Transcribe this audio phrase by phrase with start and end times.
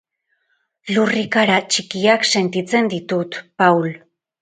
[0.95, 3.91] Lurrikara txikiak sentitzen ditut, Paul.